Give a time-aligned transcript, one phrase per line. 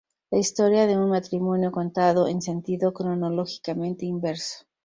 [0.31, 4.65] La historia de un matrimonio contada en sentido cronológicamente inverso.